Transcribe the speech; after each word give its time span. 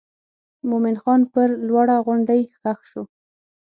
مومن 0.69 0.95
خان 1.01 1.21
پر 1.31 1.49
لوړه 1.67 1.95
غونډۍ 2.05 2.41
ښخ 2.59 2.79
شو. 2.89 3.03